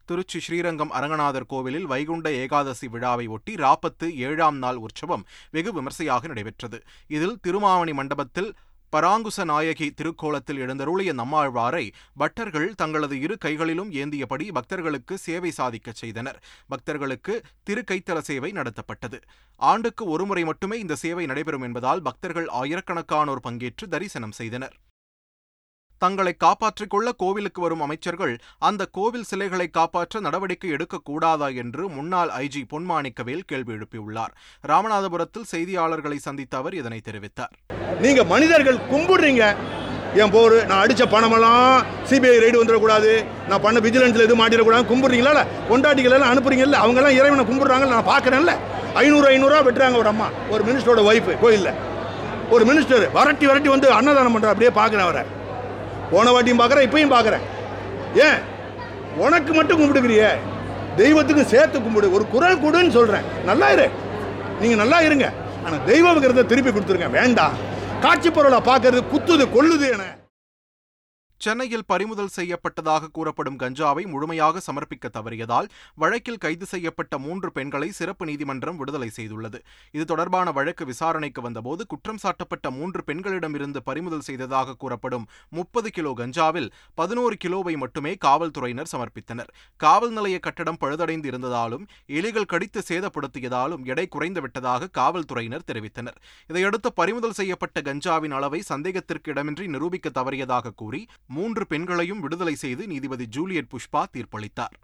திருச்சி 0.09 0.39
ஸ்ரீரங்கம் 0.39 0.93
அரங்கநாதர் 0.99 1.49
கோவிலில் 1.51 1.89
வைகுண்ட 1.91 2.27
ஏகாதசி 2.43 2.87
விழாவை 2.87 3.27
ஒட்டி 3.27 3.53
ராப்பத்து 3.55 4.07
ஏழாம் 4.29 4.57
நாள் 4.57 4.79
உற்சவம் 4.85 5.25
வெகு 5.51 5.73
விமர்சையாக 5.73 6.27
நடைபெற்றது. 6.27 6.79
இதில் 7.07 7.37
திருமாவணி 7.41 7.93
மண்டபத்தில் 7.93 8.49
பராங்குச 8.93 9.43
நாயகி 9.43 9.87
திருக்கோலத்தில் 9.91 10.61
எழுந்தருளிய 10.63 11.11
நம்மாழ்வாரை 11.13 11.83
பட்டர்கள் 12.19 12.67
தங்களது 12.75 13.19
இரு 13.19 13.37
கைகளிலும் 13.37 13.91
ஏந்தியபடி 13.91 14.45
பக்தர்களுக்கு 14.51 15.17
சேவை 15.17 15.51
சாதிக்கச் 15.51 16.01
செய்தனர். 16.01 16.39
பக்தர்களுக்கு 16.67 17.35
திருக்கைத்தல 17.69 18.19
சேவை 18.31 18.51
நடத்தப்பட்டது. 18.51 19.19
ஆண்டுக்கு 19.55 20.05
ஒருமுறை 20.05 20.43
மட்டுமே 20.43 20.79
இந்த 20.79 20.95
சேவை 20.95 21.25
நடைபெறும் 21.25 21.61
என்பதால் 21.61 22.01
பக்தர்கள் 22.01 22.49
ஆயிரக்கணக்கானோர் 22.61 23.47
பங்கேற்று 23.47 23.87
தரிசனம் 23.95 24.37
செய்தனர். 24.41 24.75
தங்களை 26.03 26.33
காப்பாற்றிக் 26.45 26.89
கொள்ள 26.89 27.11
கோவிலுக்கு 27.23 27.61
வரும் 27.61 27.83
அமைச்சர்கள் 27.85 28.33
அந்த 28.69 28.85
கோவில் 28.97 29.27
சிலைகளை 29.31 29.67
காப்பாற்ற 29.77 30.19
நடவடிக்கை 30.27 30.71
எடுக்கக்கூடாதா 30.75 31.49
என்று 31.63 31.83
முன்னாள் 31.97 32.31
ஐஜி 32.43 32.63
பொன்மாணிக்கவேல் 32.73 33.47
கேள்வி 33.51 33.73
எழுப்பியுள்ளார். 33.77 34.33
ராமநாதபுரத்தில் 34.71 35.49
செய்தியாளர்களை 35.53 36.17
சந்தித்த 36.27 36.57
அவர் 36.57 36.77
இதனை 36.81 37.01
தெரிவித்தார். 37.09 37.53
நீங்க 38.05 38.23
மனிதர்கள் 38.33 38.85
கும்பிடுறீங்க. 38.93 39.43
என் 40.21 40.31
போர் 40.33 40.55
நான் 40.65 40.81
அடித்த 40.83 41.05
பணமெல்லாம் 41.05 41.83
சிபிஐ 42.09 42.37
ரைடு 42.43 42.57
வந்துடக்கூடாது. 42.61 43.11
நான் 43.49 43.63
பண்ண 43.65 43.79
விஜிலன்ஸில் 43.79 44.25
எதுவும் 44.25 44.41
மாட்டிடக்கூடாது 44.41 44.89
கும்பிட்றீங்களா 44.91 45.43
கொண்டாட்டிகள் 45.69 46.15
எல்லாம் 46.17 46.31
அனுப்புறீங்கல்ல 46.33 46.79
அவங்க 46.83 46.99
எல்லாம் 47.01 47.17
இறைவனை 47.19 47.45
கும்பிட்றாங்க 47.49 47.87
நான் 47.93 48.09
பார்க்குறேன்ல 48.11 48.55
ஐநூறு 49.01 49.27
ஐநூறுரூவா 49.33 49.61
வெட்டுறாங்க 49.67 49.97
ஒரு 50.03 50.11
அம்மா. 50.13 50.27
ஒரு 50.49 50.63
மினிஸ்டரோட 50.67 51.01
ஒய்ஃபு 51.09 51.33
கோயிலில். 51.43 51.75
ஒரு 52.55 52.63
மினிஸ்டர் 52.69 53.03
வரட்டி 53.17 53.45
வரட்டி 53.49 53.69
வந்து 53.75 53.87
அன்னதானம் 53.97 54.35
பண்ணுற 54.35 54.53
அப்படியே 54.53 54.71
பார்க்குறேன் 54.79 55.07
அவரை. 55.07 55.23
போன 56.11 56.31
வாட்டியும் 56.31 56.59
பார்க்குறேன் 56.61 56.87
இப்பயும் 56.89 57.13
பார்க்குறேன். 57.15 57.45
ஏன்? 58.15 58.39
உனக்கு 59.17 59.53
மட்டும் 59.53 59.79
கும்பிடுக்கிறியே 59.79 60.29
தெய்வத்துக்கும் 60.97 61.45
சேர்த்து 61.45 61.81
கும்பிடு. 61.81 62.13
ஒரு 62.13 62.27
குரல் 62.27 62.61
கொடுன்னு 62.61 62.89
சொல்கிறேன் 62.89 63.21
நல்லா 63.45 63.71
இரு. 63.71 63.89
நீங்கள் 64.59 64.77
நல்லா 64.77 65.01
இருங்க. 65.01 65.31
ஆனால் 65.65 65.85
தெய்வ 65.85 66.13
திருப்பி 66.43 66.71
கொடுத்துருங்க. 66.71 67.09
வேண்டாம். 67.09 67.51
காட்சி 68.01 68.29
பொருளை 68.29 68.59
பார்க்கறது 68.59 69.03
குத்துது 69.13 69.47
கொல்லுது 69.55 69.91
என. 69.91 70.03
சென்னையில் 71.43 71.86
பறிமுதல் 71.86 72.31
செய்யப்பட்டதாக 72.36 73.10
கூறப்படும் 73.17 73.58
கஞ்சாவை 73.60 74.01
முழுமையாக 74.13 74.62
சமர்ப்பிக்க 74.65 75.08
தவறியதால் 75.17 75.67
வழக்கில் 76.01 76.39
கைது 76.43 76.65
செய்யப்பட்ட 76.65 77.17
மூன்று 77.17 77.50
பெண்களை 77.51 77.89
சிறப்பு 77.91 78.25
நீதிமன்றம் 78.25 78.77
விடுதலை 78.77 79.10
செய்துள்ளது. 79.17 79.60
இது 79.91 80.05
தொடர்பான 80.05 80.51
வழக்கு 80.51 80.86
விசாரணைக்கு 80.86 81.41
வந்தபோது 81.41 81.86
குற்றம் 81.86 82.19
சாட்டப்பட்ட 82.24 82.72
மூன்று 82.72 83.03
பெண்களிடமிருந்து 83.03 83.81
பறிமுதல் 83.89 84.25
செய்ததாக 84.29 84.75
கூறப்படும் 84.75 85.27
முப்பது 85.50 85.91
கிலோ 85.91 86.13
கஞ்சாவில் 86.17 86.69
பதினோரு 86.93 87.38
கிலோவை 87.46 87.75
மட்டுமே 87.77 88.13
காவல்துறையினர் 88.25 88.91
சமர்ப்பித்தனர். 88.93 89.50
காவல் 89.79 90.13
நிலைய 90.17 90.39
கட்டடம் 90.39 90.81
பழுதடைந்து 90.84 91.29
இருந்ததாலும் 91.31 91.88
எலிகள் 92.19 92.50
கடித்து 92.55 92.84
சேதப்படுத்தியதாலும் 92.89 93.86
எடை 93.86 94.08
குறைந்து 94.08 94.41
விட்டதாக 94.41 94.91
காவல்துறையினர் 95.00 95.67
தெரிவித்தனர். 95.72 96.19
இதையடுத்து 96.48 96.91
பறிமுதல் 96.93 97.38
செய்யப்பட்ட 97.41 97.79
கஞ்சாவின் 97.81 98.38
அளவை 98.39 98.62
சந்தேகத்திற்கு 98.74 99.27
இடமின்றி 99.34 99.67
நிரூபிக்க 99.67 100.08
தவறியதாக 100.22 100.75
கூறி 100.75 101.01
மூன்று 101.29 101.65
பெண்களையும் 101.67 102.19
விடுதலை 102.19 102.55
செய்து 102.55 102.88
நீதிபதி 102.88 103.25
ஜூலியட் 103.25 103.71
புஷ்பா 103.74 104.03
தீர்ப்பளித்தார். 104.13 104.77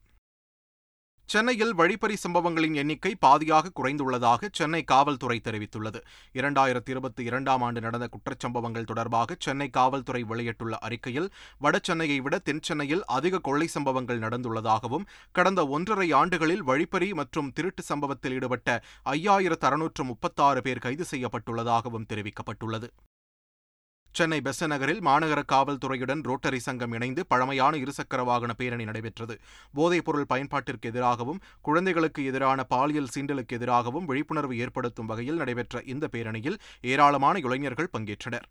சென்னையில் 1.30 1.74
வழிப்பறி 1.74 2.16
சம்பவங்களின் 2.16 2.74
எண்ணிக்கை 2.74 3.12
பாதியாக 3.25 3.72
குறைந்துள்ளதாக 3.80 4.50
சென்னை 4.52 4.84
காவல்துறை 4.84 5.42
தெரிவித்துள்ளது. 5.44 6.00
இரண்டாயிரத்தி 6.34 6.90
இருபத்தி 6.90 7.24
இரண்டாம் 7.24 7.62
ஆண்டு 7.62 7.82
நடந்த 7.82 8.10
குற்றச்சம்பவங்கள் 8.16 8.84
தொடர்பாக 8.84 9.36
சென்னை 9.40 9.70
காவல்துறை 9.70 10.24
வெளியிட்டுள்ள 10.24 10.78
அறிக்கையில் 10.78 11.32
வட 11.58 11.80
சென்னையை 11.84 12.20
விட 12.20 12.40
தென் 12.40 12.62
சென்னையில் 12.62 13.04
அதிக 13.06 13.40
கொள்ளை 13.40 13.68
சம்பவங்கள் 13.68 14.20
நடந்துள்ளதாகவும் 14.20 15.08
கடந்த 15.32 15.68
ஒன்றரை 15.68 16.12
ஆண்டுகளில் 16.12 16.64
வழிப்பறி 16.64 17.14
மற்றும் 17.14 17.52
திருட்டு 17.54 17.84
சம்பவத்தில் 17.84 18.32
ஈடுபட்ட 18.32 18.84
ஐயாயிரத்து 19.06 19.68
அறுநூற்று 19.72 20.04
முப்பத்தாறு 20.04 20.62
பேர் 20.62 20.86
கைது 20.88 21.08
செய்யப்பட்டுள்ளதாகவும் 21.12 22.10
தெரிவிக்கப்பட்டுள்ளது. 22.14 22.90
சென்னை 24.17 24.38
பெச 24.43 24.67
நகரில் 24.72 25.01
மாநகர 25.07 25.39
காவல்துறையுடன் 25.51 26.22
ரோட்டரி 26.27 26.60
சங்கம் 26.60 26.93
இணைந்து 26.98 27.22
பழமையான 27.31 27.74
இருசக்கர 27.77 28.22
வாகன 28.24 28.53
பேரணி 28.53 28.84
நடைபெற்றது. 28.84 29.36
போதைப்பொருள் 29.77 30.29
பயன்பாட்டிற்கு 30.34 30.89
எதிராகவும் 30.91 31.41
குழந்தைகளுக்கு 31.62 32.24
எதிரான 32.25 32.63
பாலியல் 32.63 33.12
சீண்டலுக்கு 33.15 33.57
எதிராகவும் 33.60 34.05
விழிப்புணர்வு 34.05 34.57
ஏற்படுத்தும் 34.57 35.05
வகையில் 35.05 35.41
நடைபெற்ற 35.41 35.81
இந்த 35.93 36.07
பேரணியில் 36.13 36.60
ஏராளமான 36.93 37.39
இளைஞர்கள் 37.39 37.93
பங்கேற்றனர். 37.98 38.48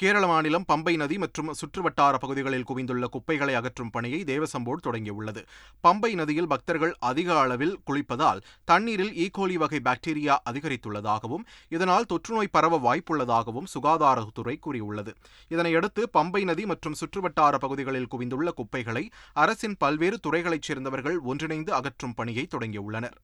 கேரள 0.00 0.26
மாநிலம் 0.28 0.64
பம்பை 0.68 0.92
நதி 1.00 1.16
மற்றும் 1.22 1.48
சுற்றுவட்டார 1.58 2.14
பகுதிகளில் 2.20 2.66
குவிந்துள்ள 2.68 3.06
குப்பைகளை 3.14 3.54
அகற்றும் 3.58 3.90
பணியை 3.90 4.20
தேவசம்போர்டு 4.30 4.80
தொடங்கியுள்ளது. 4.86 5.42
பம்பை 5.84 6.10
நதியில் 6.20 6.48
பக்தர்கள் 6.52 6.94
அதிக 7.08 7.28
அளவில் 7.40 7.74
குளிப்பதால் 7.88 8.40
தண்ணீரில் 8.64 9.12
e. 9.12 9.24
ஈகோலி 9.24 9.56
வகை 9.62 9.80
பாக்டீரியா 9.88 10.36
அதிகரித்துள்ளதாகவும் 10.50 11.44
இதனால் 11.76 12.08
தொற்றுநோய் 12.12 12.52
பரவ 12.56 12.78
வாய்ப்புள்ளதாகவும் 12.86 13.70
சுகாதாரத்துறை 13.74 14.56
கூறியுள்ளது. 14.66 15.14
இதனையடுத்து 15.54 16.04
பம்பை 16.18 16.42
நதி 16.50 16.66
மற்றும் 16.66 16.98
சுற்றுவட்டார 17.00 17.58
பகுதிகளில் 17.58 18.10
குவிந்துள்ள 18.14 18.50
குப்பைகளை 18.60 19.04
அரசின் 19.44 19.76
பல்வேறு 19.84 20.18
துறைகளைச் 20.26 20.68
சேர்ந்தவர்கள் 20.70 21.18
ஒன்றிணைந்து 21.32 21.74
அகற்றும் 21.80 22.14
பணியை 22.14 22.46
தொடங்கியுள்ளனர். 22.54 23.18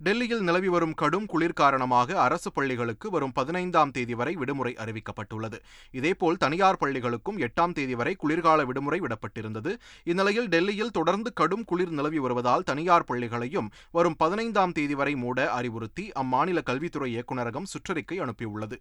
டெல்லியில் 0.00 0.42
நிலவி 0.42 0.68
வரும் 0.68 0.94
கடும் 0.94 1.26
குளிர் 1.26 1.52
காரணமாக 1.52 2.20
அரசு 2.20 2.52
பள்ளிகளுக்கு 2.52 3.10
வரும் 3.10 3.32
பதினைந்தாம் 3.32 3.90
தேதி 3.90 4.14
வரை 4.14 4.34
விடுமுறை 4.34 4.72
அறிவிக்கப்பட்டுள்ளது. 4.78 5.58
இதேபோல் 5.90 6.36
தனியார் 6.36 6.78
பள்ளிகளுக்கும் 6.80 7.40
எட்டாம் 7.46 7.72
தேதி 7.72 7.94
வரை 7.94 8.14
குளிர்கால 8.14 8.64
விடுமுறை 8.64 9.00
விடப்பட்டிருந்தது. 9.00 9.72
இந்நிலையில் 10.04 10.48
டெல்லியில் 10.48 10.90
தொடர்ந்து 10.90 11.32
கடும் 11.32 11.64
குளிர் 11.64 11.90
நிலவி 11.90 12.18
வருவதால் 12.18 12.62
தனியார் 12.62 13.08
பள்ளிகளையும் 13.08 13.70
வரும் 13.90 14.16
பதினைந்தாம் 14.16 14.72
தேதி 14.72 14.94
வரை 14.94 15.16
மூட 15.16 15.48
அறிவுறுத்தி 15.60 16.06
அம்மாநில 16.22 16.62
கல்வித்துறை 16.62 17.10
இயக்குநரகம் 17.16 17.70
சுற்றறிக்கை 17.74 18.20
அனுப்பியுள்ளது. 18.26 18.78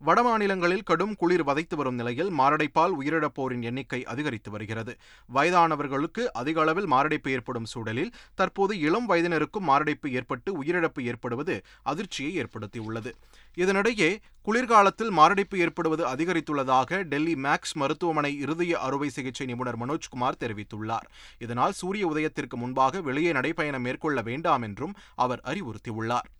வடமாநிலங்களில் 0.00 0.82
கடும் 0.82 1.14
குளிர் 1.14 1.44
வதைத்து 1.44 1.76
வரும் 1.76 1.94
நிலையில் 1.94 2.30
மாரடைப்பால் 2.38 2.94
உயிரிழப்போரின் 3.00 3.62
எண்ணிக்கை 3.62 4.04
அதிகரித்து 4.04 4.50
வருகிறது. 4.50 4.96
வயதானவர்களுக்கு 5.34 6.22
அதிக 6.32 6.60
அளவில் 6.60 6.86
மாரடைப்பு 6.86 7.30
ஏற்படும் 7.30 7.64
சூழலில் 7.64 8.12
தற்போது 8.34 8.78
இளம் 8.78 9.08
வயதினருக்கும் 9.08 9.68
மாரடைப்பு 9.70 10.10
ஏற்பட்டு 10.10 10.62
உயிரிழப்பு 10.62 11.02
ஏற்படுவது 11.02 11.62
அதிர்ச்சியை 11.82 12.32
ஏற்படுத்தியுள்ளது. 12.42 13.12
இதனிடையே 13.56 14.10
குளிர்காலத்தில் 14.42 15.10
மாரடைப்பு 15.10 15.58
ஏற்படுவது 15.58 16.04
அதிகரித்துள்ளதாக 16.14 17.02
டெல்லி 17.02 17.34
மேக்ஸ் 17.34 17.74
மருத்துவமனை 17.74 18.38
இருதய 18.38 18.78
அறுவை 18.78 19.08
சிகிச்சை 19.08 19.46
நிபுணர் 19.46 19.78
மனோஜ்குமார் 19.78 20.40
தெரிவித்துள்ளார். 20.40 21.08
இதனால் 21.38 21.72
சூரிய 21.72 22.06
உதயத்திற்கு 22.06 22.56
முன்பாக 22.56 23.00
வெளியே 23.00 23.32
நடைபயணம் 23.32 23.86
மேற்கொள்ள 23.88 24.20
வேண்டாம் 24.22 24.62
என்றும் 24.62 24.96
அவர் 25.14 25.40
அறிவுறுத்தியுள்ளார். 25.44 26.30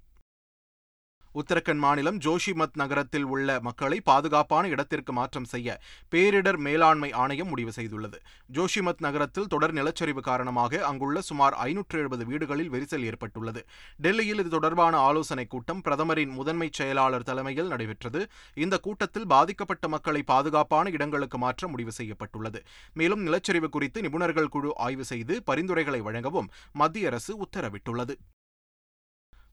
உத்தரகண்ட் 1.35 1.77
மாநிலம் 1.77 2.19
ஜோஷிமத் 2.19 2.75
நகரத்தில் 2.75 3.23
உள்ள 3.23 3.61
மக்களை 3.61 4.01
பாதுகாப்பான 4.01 4.69
இடத்திற்கு 4.69 5.13
மாற்றம் 5.13 5.45
செய்ய 5.45 5.81
பேரிடர் 6.15 6.57
மேலாண்மை 6.57 7.13
ஆணையம் 7.13 7.49
முடிவு 7.49 7.73
செய்துள்ளது. 7.77 8.15
ஜோஷிமத் 8.53 9.01
நகரத்தில் 9.01 9.47
தொடர் 9.47 9.75
நிலச்சரிவு 9.75 10.21
காரணமாக 10.21 10.87
அங்குள்ள 10.87 11.21
சுமார் 11.21 11.55
ஐநூற்று 11.55 11.99
எழுபது 11.99 12.27
வீடுகளில் 12.27 12.71
விரிசல் 12.71 13.05
ஏற்பட்டுள்ளது. 13.05 13.67
டெல்லியில் 13.97 14.39
இது 14.39 14.49
தொடர்பான 14.49 14.97
ஆலோசனைக் 14.97 15.51
கூட்டம் 15.51 15.81
பிரதமரின் 15.81 16.29
முதன்மைச் 16.29 16.73
செயலாளர் 16.73 17.23
தலைமையில் 17.23 17.67
நடைபெற்றது. 17.67 18.27
இந்த 18.55 18.79
கூட்டத்தில் 18.79 19.27
பாதிக்கப்பட்ட 19.27 19.89
மக்களை 19.89 20.23
பாதுகாப்பான 20.23 20.91
இடங்களுக்கு 20.91 21.39
மாற்ற 21.39 21.69
முடிவு 21.69 21.93
செய்யப்பட்டுள்ளது. 21.93 22.63
மேலும் 22.93 23.27
நிலச்சரிவு 23.27 23.69
குறித்து 23.69 24.01
நிபுணர்கள் 24.01 24.49
குழு 24.49 24.73
ஆய்வு 24.77 25.05
செய்து 25.05 25.43
பரிந்துரைகளை 25.43 26.01
வழங்கவும் 26.01 26.51
மத்திய 26.73 27.07
அரசு 27.07 27.37
உத்தரவிட்டுள்ளது. 27.43 28.15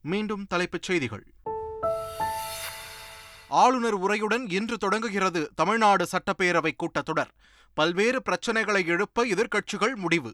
மீண்டும் 0.02 0.46
தலைப்புச் 0.46 0.82
செய்திகள். 0.82 1.26
ஆளுநர் 3.52 4.00
உரையுடன் 4.00 4.52
இன்று 4.52 4.78
தொடங்குகிறது 4.78 5.52
தமிழ்நாடு 5.56 6.08
சட்டப்பேரவை 6.12 6.72
கூட்டத்தொடர். 6.76 7.30
பல்வேறு 7.74 8.22
பிரச்சனைகளை 8.30 8.86
எழுப்ப 8.86 9.26
எதிர்க்கட்சிகள் 9.26 9.96
முடிவு. 9.96 10.34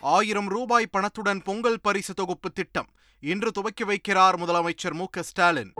ஆயிரம் 0.00 0.48
ரூபாய் 0.48 0.86
பணத்துடன் 0.86 1.42
பொங்கல் 1.42 1.80
பரிசு 1.80 2.14
தொகுப்பு 2.14 2.50
திட்டம். 2.50 2.86
இன்று 3.20 3.52
துவக்கி 3.52 3.84
வைக்கிறார் 3.84 4.36
முதலமைச்சர் 4.36 4.92
மு 4.92 5.04
ஸ்டாலின். 5.20 5.72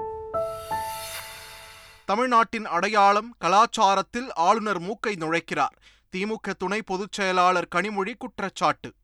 தமிழ்நாட்டின் 2.05 2.67
அடையாளம் 2.67 3.37
கலாச்சாரத்தில் 3.45 4.29
ஆளுநர் 4.35 4.81
மூக்கை 4.81 5.15
நுழைக்கிறார். 5.15 5.77
திமுக 6.17 6.55
துணை 6.59 6.83
பொதுச் 6.83 7.13
செயலாளர் 7.13 7.69
கனிமொழி 7.75 8.15
குற்றச்சாட்டு. 8.19 8.95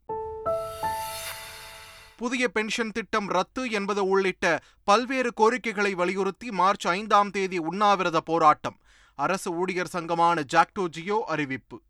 புதிய 2.17 2.49
பென்ஷன் 2.49 2.93
திட்டம் 2.93 3.29
ரத்து 3.29 3.71
என்பது 3.71 4.09
உள்ளிட்ட 4.09 4.61
பல்வேறு 4.85 5.33
கோரிக்கைகளை 5.33 5.95
வலியுறுத்தி 5.95 6.51
மார்ச் 6.51 6.89
ஐந்தாம் 6.89 7.31
தேதி 7.31 7.59
உண்ணாவிரத 7.59 8.21
போராட்டம். 8.21 8.81
அரசு 9.15 9.51
ஊழியர் 9.51 9.87
சங்கமான 9.87 10.43
ஜாக்டோ 10.53 10.87
ஜியோ 10.89 11.25
அறிவிப்பு. 11.27 11.83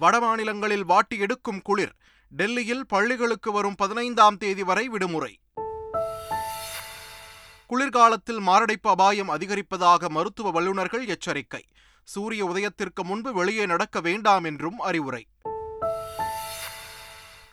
வடமாநிலங்களில் 0.00 0.84
வாட்டி 0.84 1.18
எடுக்கும் 1.18 1.62
குளிர் 1.62 1.94
டெல்லியில் 2.28 2.86
பள்ளிகளுக்கு 2.86 3.52
வரும் 3.52 3.74
பதினைந்தாம் 3.74 4.36
தேதி 4.36 4.62
வரை 4.62 4.88
விடுமுறை. 4.88 5.40
குளிர்காலத்தில் 7.66 8.40
மாரடைப்பு 8.40 8.90
அபாயம் 8.90 9.30
அதிகரிப்பதாக 9.30 10.08
மருத்துவ 10.08 10.50
வல்லுநர்கள் 10.50 11.06
எச்சரிக்கை. 11.06 11.64
சூரிய 12.04 12.46
உதயத்திற்கு 12.46 13.02
முன்பு 13.02 13.32
வெளியே 13.32 13.66
நடக்க 13.66 14.00
வேண்டாம் 14.00 14.44
என்றும் 14.44 14.78
அறிவுரை. 14.78 15.26